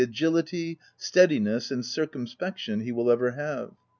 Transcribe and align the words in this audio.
51 0.01 0.13
agility, 0.15 0.79
steadiness, 0.97 1.69
and 1.69 1.85
circumspection 1.85 2.79
he 2.79 2.91
will 2.91 3.11
ever 3.11 3.29
have. 3.33 3.73